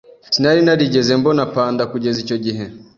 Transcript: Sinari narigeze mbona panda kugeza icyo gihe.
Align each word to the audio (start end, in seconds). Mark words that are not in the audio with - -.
Sinari 0.33 0.61
narigeze 0.63 1.11
mbona 1.19 1.43
panda 1.55 1.83
kugeza 1.91 2.17
icyo 2.23 2.37
gihe. 2.45 2.63